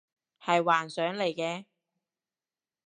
[0.43, 1.65] 係幻想嚟嘅